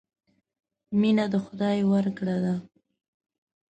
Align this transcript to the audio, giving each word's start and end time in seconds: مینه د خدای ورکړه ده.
مینه 0.99 1.25
د 1.33 1.35
خدای 1.45 1.79
ورکړه 1.91 2.37
ده. 2.43 2.55